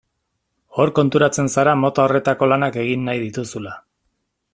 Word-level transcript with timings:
Hor 0.83 0.91
konturatzen 0.99 1.51
zara 1.57 1.75
mota 1.81 2.05
horretako 2.05 2.47
lanak 2.53 2.79
egin 2.85 3.05
nahi 3.11 3.21
dituzula. 3.25 3.75